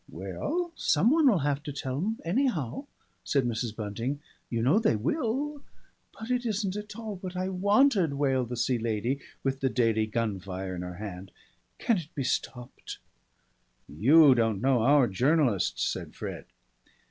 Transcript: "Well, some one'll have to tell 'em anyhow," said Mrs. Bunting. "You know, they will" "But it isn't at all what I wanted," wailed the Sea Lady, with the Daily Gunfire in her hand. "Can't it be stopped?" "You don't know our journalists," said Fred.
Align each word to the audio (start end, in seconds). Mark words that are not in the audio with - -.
"Well, 0.09 0.71
some 0.75 1.11
one'll 1.11 1.41
have 1.43 1.61
to 1.61 1.71
tell 1.71 1.97
'em 1.97 2.17
anyhow," 2.25 2.87
said 3.23 3.43
Mrs. 3.45 3.75
Bunting. 3.75 4.19
"You 4.49 4.63
know, 4.63 4.79
they 4.79 4.95
will" 4.95 5.61
"But 6.19 6.31
it 6.31 6.43
isn't 6.43 6.75
at 6.75 6.95
all 6.97 7.17
what 7.17 7.35
I 7.35 7.49
wanted," 7.49 8.13
wailed 8.15 8.49
the 8.49 8.57
Sea 8.57 8.79
Lady, 8.79 9.19
with 9.43 9.59
the 9.59 9.69
Daily 9.69 10.07
Gunfire 10.07 10.73
in 10.73 10.81
her 10.81 10.95
hand. 10.95 11.29
"Can't 11.77 11.99
it 11.99 12.15
be 12.15 12.23
stopped?" 12.23 12.97
"You 13.87 14.33
don't 14.33 14.59
know 14.59 14.81
our 14.81 15.07
journalists," 15.07 15.83
said 15.83 16.15
Fred. 16.15 16.45